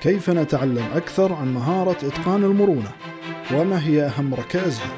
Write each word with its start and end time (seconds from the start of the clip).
كيف 0.00 0.30
نتعلم 0.30 0.84
أكثر 0.94 1.32
عن 1.32 1.54
مهارة 1.54 1.96
إتقان 2.06 2.44
المرونة؟ 2.44 2.90
وما 3.54 3.86
هي 3.86 4.02
أهم 4.02 4.34
ركائزها؟ 4.34 4.92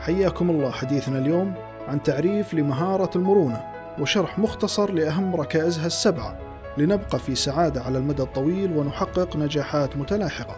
حياكم 0.00 0.50
الله 0.50 0.70
حديثنا 0.70 1.18
اليوم 1.18 1.54
عن 1.88 2.02
تعريف 2.02 2.54
لمهارة 2.54 3.10
المرونة 3.16 3.62
وشرح 3.98 4.38
مختصر 4.38 4.92
لأهم 4.92 5.36
ركائزها 5.36 5.86
السبعة 5.86 6.47
لنبقى 6.78 7.18
في 7.18 7.34
سعادة 7.34 7.82
على 7.82 7.98
المدى 7.98 8.22
الطويل 8.22 8.76
ونحقق 8.76 9.36
نجاحات 9.36 9.96
متلاحقة. 9.96 10.56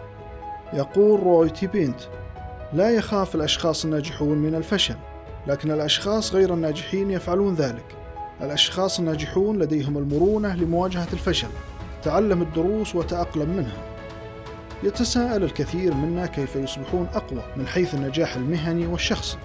يقول 0.73 1.19
روي 1.19 1.49
تي 1.49 1.67
بينت: 1.67 1.99
لا 2.73 2.89
يخاف 2.89 3.35
الأشخاص 3.35 3.85
الناجحون 3.85 4.37
من 4.37 4.55
الفشل، 4.55 4.95
لكن 5.47 5.71
الأشخاص 5.71 6.33
غير 6.33 6.53
الناجحين 6.53 7.11
يفعلون 7.11 7.55
ذلك. 7.55 7.95
الأشخاص 8.41 8.99
الناجحون 8.99 9.59
لديهم 9.59 9.97
المرونة 9.97 10.55
لمواجهة 10.55 11.07
الفشل، 11.13 11.49
تعلم 12.03 12.41
الدروس 12.41 12.95
وتأقلم 12.95 13.49
منها. 13.49 13.77
يتساءل 14.83 15.43
الكثير 15.43 15.93
منا 15.93 16.25
كيف 16.25 16.55
يصبحون 16.55 17.07
أقوى 17.13 17.41
من 17.57 17.67
حيث 17.67 17.93
النجاح 17.93 18.35
المهني 18.35 18.87
والشخصي. 18.87 19.37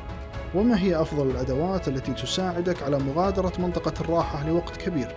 وما 0.54 0.78
هي 0.78 1.00
أفضل 1.00 1.30
الأدوات 1.30 1.88
التي 1.88 2.12
تساعدك 2.12 2.82
على 2.82 2.98
مغادرة 2.98 3.52
منطقة 3.58 3.92
الراحة 4.00 4.48
لوقت 4.48 4.76
كبير؟ 4.76 5.14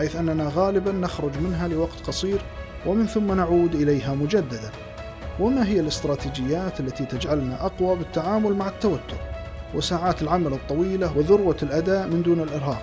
حيث 0.00 0.16
أننا 0.16 0.52
غالبا 0.54 0.92
نخرج 0.92 1.38
منها 1.38 1.68
لوقت 1.68 2.06
قصير 2.06 2.40
ومن 2.86 3.06
ثم 3.06 3.32
نعود 3.32 3.74
إليها 3.74 4.14
مجددا. 4.14 4.70
وما 5.40 5.66
هي 5.66 5.80
الاستراتيجيات 5.80 6.80
التي 6.80 7.04
تجعلنا 7.04 7.66
أقوى 7.66 7.96
بالتعامل 7.96 8.54
مع 8.54 8.68
التوتر 8.68 9.16
وساعات 9.74 10.22
العمل 10.22 10.52
الطويلة 10.52 11.18
وذروة 11.18 11.56
الأداء 11.62 12.08
من 12.08 12.22
دون 12.22 12.40
الإرهاق؟ 12.40 12.82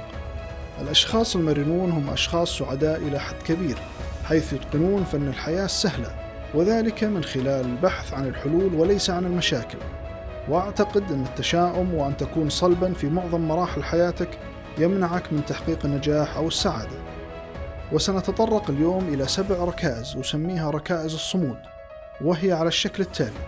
الأشخاص 0.81 1.35
المرنون 1.35 1.91
هم 1.91 2.09
أشخاص 2.09 2.57
سعداء 2.57 2.97
إلى 2.97 3.19
حد 3.19 3.35
كبير 3.45 3.77
حيث 4.25 4.53
يتقنون 4.53 5.03
فن 5.03 5.27
الحياة 5.27 5.65
السهلة 5.65 6.15
وذلك 6.53 7.03
من 7.03 7.23
خلال 7.23 7.65
البحث 7.65 8.13
عن 8.13 8.27
الحلول 8.27 8.73
وليس 8.73 9.09
عن 9.09 9.25
المشاكل. 9.25 9.77
وأعتقد 10.49 11.11
أن 11.11 11.23
التشاؤم 11.23 11.93
وأن 11.93 12.17
تكون 12.17 12.49
صلبا 12.49 12.93
في 12.93 13.09
معظم 13.09 13.47
مراحل 13.47 13.83
حياتك 13.83 14.29
يمنعك 14.77 15.33
من 15.33 15.45
تحقيق 15.45 15.85
النجاح 15.85 16.37
أو 16.37 16.47
السعادة. 16.47 16.97
وسنتطرق 17.91 18.69
اليوم 18.69 19.07
إلى 19.13 19.27
سبع 19.27 19.55
ركائز 19.55 20.17
أسميها 20.17 20.69
ركائز 20.69 21.13
الصمود 21.13 21.57
وهي 22.21 22.51
على 22.51 22.67
الشكل 22.67 23.03
التالي. 23.03 23.39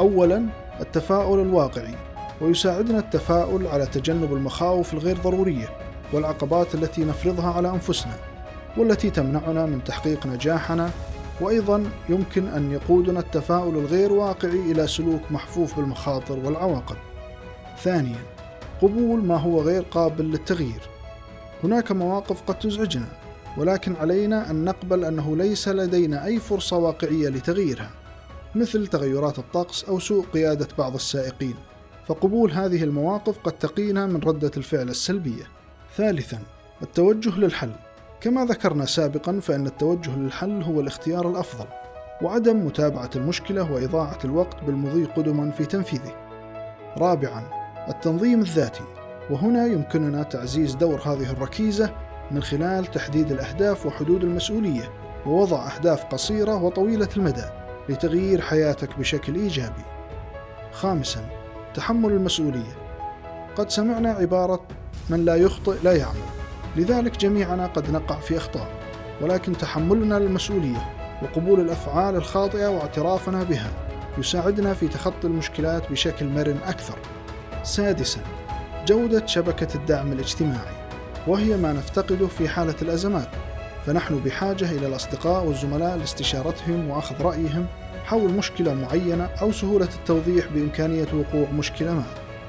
أولا 0.00 0.46
التفاؤل 0.80 1.40
الواقعي 1.40 1.94
ويساعدنا 2.40 2.98
التفاؤل 2.98 3.66
على 3.66 3.86
تجنب 3.86 4.32
المخاوف 4.32 4.94
الغير 4.94 5.16
ضرورية 5.16 5.68
والعقبات 6.12 6.74
التي 6.74 7.04
نفرضها 7.04 7.52
على 7.52 7.70
أنفسنا 7.70 8.14
والتي 8.76 9.10
تمنعنا 9.10 9.66
من 9.66 9.84
تحقيق 9.84 10.26
نجاحنا. 10.26 10.90
وأيضا 11.40 11.90
يمكن 12.08 12.46
أن 12.48 12.72
يقودنا 12.72 13.20
التفاؤل 13.20 13.76
الغير 13.76 14.12
واقعي 14.12 14.72
إلى 14.72 14.86
سلوك 14.86 15.20
محفوف 15.30 15.76
بالمخاطر 15.76 16.38
والعواقب. 16.38 16.96
ثانيا 17.78 18.18
قبول 18.82 19.24
ما 19.24 19.36
هو 19.36 19.62
غير 19.62 19.82
قابل 19.82 20.24
للتغيير. 20.24 20.80
هناك 21.64 21.92
مواقف 21.92 22.42
قد 22.42 22.58
تزعجنا 22.58 23.08
ولكن 23.56 23.96
علينا 23.96 24.50
أن 24.50 24.64
نقبل 24.64 25.04
أنه 25.04 25.36
ليس 25.36 25.68
لدينا 25.68 26.24
أي 26.24 26.38
فرصة 26.38 26.76
واقعية 26.76 27.28
لتغييرها 27.28 27.90
مثل 28.54 28.86
تغيرات 28.86 29.38
الطقس 29.38 29.84
أو 29.84 29.98
سوء 29.98 30.24
قيادة 30.34 30.68
بعض 30.78 30.94
السائقين. 30.94 31.54
فقبول 32.06 32.52
هذه 32.52 32.84
المواقف 32.84 33.38
قد 33.38 33.52
تقينا 33.52 34.06
من 34.06 34.20
ردة 34.20 34.50
الفعل 34.56 34.88
السلبية. 34.88 35.44
ثالثا 35.96 36.38
التوجه 36.82 37.38
للحل. 37.38 37.72
كما 38.20 38.44
ذكرنا 38.44 38.86
سابقا 38.86 39.40
فإن 39.40 39.66
التوجه 39.66 40.16
للحل 40.16 40.62
هو 40.62 40.80
الاختيار 40.80 41.30
الأفضل 41.30 41.66
وعدم 42.22 42.66
متابعة 42.66 43.10
المشكلة 43.16 43.72
وإضاعة 43.72 44.18
الوقت 44.24 44.64
بالمضي 44.64 45.04
قدما 45.04 45.50
في 45.50 45.64
تنفيذه. 45.64 46.14
رابعا 46.98 47.57
التنظيم 47.88 48.40
الذاتي 48.40 48.84
وهنا 49.30 49.66
يمكننا 49.66 50.22
تعزيز 50.22 50.74
دور 50.74 51.00
هذه 51.00 51.30
الركيزة 51.30 51.94
من 52.30 52.42
خلال 52.42 52.86
تحديد 52.86 53.30
الأهداف 53.30 53.86
وحدود 53.86 54.24
المسؤولية 54.24 54.90
ووضع 55.26 55.68
أهداف 55.76 56.04
قصيرة 56.04 56.62
وطويلة 56.62 57.08
المدى 57.16 57.44
لتغيير 57.88 58.40
حياتك 58.40 58.98
بشكل 58.98 59.34
إيجابي. 59.34 59.82
خامسا 60.72 61.20
تحمل 61.74 62.12
المسؤولية 62.12 62.76
قد 63.56 63.70
سمعنا 63.70 64.10
عبارة 64.10 64.60
من 65.10 65.24
لا 65.24 65.36
يخطئ 65.36 65.76
لا 65.82 65.92
يعمل 65.92 66.28
لذلك 66.76 67.16
جميعنا 67.16 67.66
قد 67.66 67.90
نقع 67.90 68.20
في 68.20 68.36
أخطاء 68.36 68.68
ولكن 69.20 69.56
تحملنا 69.56 70.14
للمسؤولية 70.14 70.94
وقبول 71.22 71.60
الأفعال 71.60 72.16
الخاطئة 72.16 72.68
واعترافنا 72.68 73.42
بها 73.42 73.70
يساعدنا 74.18 74.74
في 74.74 74.88
تخطي 74.88 75.26
المشكلات 75.26 75.90
بشكل 75.90 76.28
مرن 76.28 76.58
أكثر. 76.66 76.98
سادسا 77.62 78.20
جودة 78.86 79.26
شبكة 79.26 79.74
الدعم 79.74 80.12
الاجتماعي 80.12 80.76
وهي 81.26 81.56
ما 81.56 81.72
نفتقده 81.72 82.26
في 82.26 82.48
حالة 82.48 82.74
الأزمات 82.82 83.28
فنحن 83.86 84.18
بحاجة 84.24 84.70
إلى 84.70 84.86
الأصدقاء 84.86 85.44
والزملاء 85.44 85.96
لاستشارتهم 85.96 86.90
وأخذ 86.90 87.22
رأيهم 87.22 87.66
حول 88.04 88.32
مشكلة 88.32 88.74
معينة 88.74 89.24
أو 89.40 89.52
سهولة 89.52 89.88
التوضيح 89.98 90.46
بإمكانية 90.46 91.06
وقوع 91.14 91.50
مشكلة 91.50 91.94
ما 91.94 92.04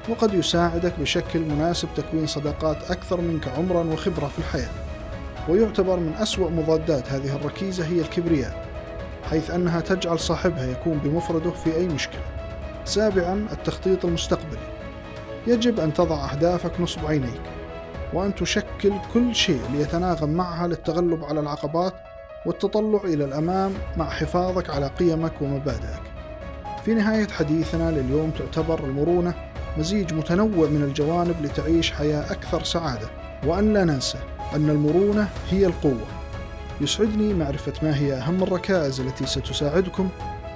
وقد 0.08 0.34
يساعدك 0.34 0.92
بشكل 1.00 1.40
مناسب 1.40 1.88
تكوين 1.96 2.26
صداقات 2.26 2.90
أكثر 2.90 3.20
منك 3.20 3.48
عمرا 3.48 3.84
وخبرة 3.84 4.26
في 4.26 4.38
الحياة. 4.38 4.70
ويعتبر 5.48 5.96
من 5.96 6.14
أسوأ 6.14 6.50
مضادات 6.50 7.12
هذه 7.12 7.36
الركيزة 7.36 7.84
هي 7.84 8.00
الكبرياء 8.00 8.66
حيث 9.30 9.50
أنها 9.50 9.80
تجعل 9.80 10.20
صاحبها 10.20 10.66
يكون 10.66 10.98
بمفرده 10.98 11.50
في 11.50 11.76
أي 11.76 11.86
مشكلة. 11.86 12.22
سابعا 12.84 13.46
التخطيط 13.52 14.04
المستقبلي. 14.04 14.69
يجب 15.46 15.80
أن 15.80 15.94
تضع 15.94 16.32
أهدافك 16.32 16.80
نصب 16.80 17.06
عينيك 17.06 17.40
وأن 18.12 18.34
تشكل 18.34 18.92
كل 19.14 19.34
شيء 19.34 19.60
ليتناغم 19.72 20.30
معها 20.30 20.66
للتغلب 20.66 21.24
على 21.24 21.40
العقبات 21.40 21.94
والتطلع 22.46 23.00
إلى 23.04 23.24
الأمام 23.24 23.72
مع 23.96 24.10
حفاظك 24.10 24.70
على 24.70 24.86
قيمك 24.86 25.32
ومبادئك. 25.40 26.02
في 26.84 26.94
نهاية 26.94 27.28
حديثنا 27.28 27.90
لليوم 27.90 28.30
تعتبر 28.30 28.84
المرونة 28.84 29.34
مزيج 29.78 30.14
متنوع 30.14 30.68
من 30.68 30.82
الجوانب 30.82 31.36
لتعيش 31.42 31.92
حياة 31.92 32.32
أكثر 32.32 32.64
سعادة، 32.64 33.08
وأن 33.46 33.72
لا 33.72 33.84
ننسى 33.84 34.18
أن 34.54 34.70
المرونة 34.70 35.28
هي 35.50 35.66
القوة. 35.66 36.06
يسعدني 36.80 37.34
معرفة 37.34 37.72
ما 37.82 37.96
هي 37.96 38.12
أهم 38.12 38.42
الركائز 38.42 39.00
التي 39.00 39.26
ستساعدكم 39.26 40.08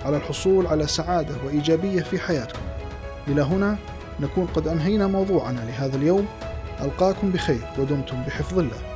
على 0.04 0.16
الحصول 0.16 0.66
على 0.66 0.86
سعادة 0.86 1.34
وإيجابية 1.46 2.02
في 2.02 2.18
حياتكم. 2.18 2.62
إلى 3.28 3.42
هنا 3.42 3.76
نكون 4.20 4.47
قد 4.47 4.69
أنهينا 4.69 5.06
موضوعنا 5.06 5.60
لهذا 5.60 5.97
اليوم. 5.97 6.26
ألقاكم 6.80 7.30
بخير 7.30 7.60
ودمتم 7.78 8.22
بحفظ 8.22 8.58
الله. 8.58 8.94